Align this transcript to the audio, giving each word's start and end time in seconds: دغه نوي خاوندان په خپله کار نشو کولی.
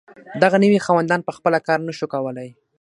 دغه 0.43 0.57
نوي 0.63 0.79
خاوندان 0.85 1.19
په 1.23 1.31
خپله 1.37 1.59
کار 1.67 1.79
نشو 1.87 2.05
کولی. 2.13 2.49